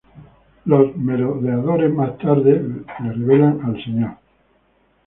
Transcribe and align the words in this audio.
Los 0.65 0.97
Merodeadores 0.97 1.93
más 1.93 2.17
tarde, 2.17 2.55
le 3.03 3.13
revelan 3.13 3.61
a 3.61 3.67
Mr. 3.67 4.17